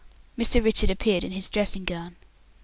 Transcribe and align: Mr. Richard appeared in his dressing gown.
Mr. 0.35 0.63
Richard 0.63 0.89
appeared 0.89 1.23
in 1.23 1.31
his 1.31 1.47
dressing 1.47 1.83
gown. 1.85 2.15